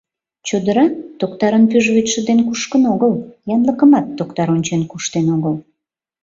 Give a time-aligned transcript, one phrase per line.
[0.47, 0.85] Чодыра
[1.19, 3.13] Токтарын пӱжвӱдшӧ ден кушкын огыл,
[3.55, 5.55] янлыкымат Токтар ончен куштен огыл...